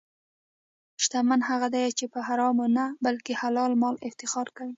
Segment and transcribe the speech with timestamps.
[1.03, 4.69] شتمن هغه دی چې په حرامو نه، بلکې حلال مال افتخار کوي.